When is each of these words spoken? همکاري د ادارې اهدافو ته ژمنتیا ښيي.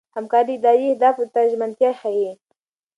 همکاري 0.15 0.55
د 0.55 0.57
ادارې 0.59 0.85
اهدافو 0.91 1.23
ته 1.33 1.39
ژمنتیا 1.51 1.91
ښيي. 2.01 2.31